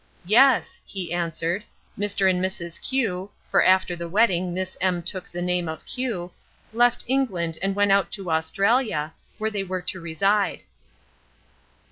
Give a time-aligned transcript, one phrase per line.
[0.25, 1.63] "Yes," he answered,
[1.95, 2.27] "Mr.
[2.27, 2.81] and Mrs.
[2.81, 5.03] Q— for after the wedding Miss M.
[5.03, 6.31] took the name of Q—
[6.73, 10.61] left England and went out to Australia, where they were to reside."